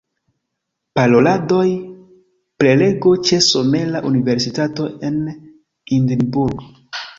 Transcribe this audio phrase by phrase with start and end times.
[0.99, 1.65] Paroladoj;
[2.63, 6.69] prelego ĉe Somera Universitato en Edinburgh.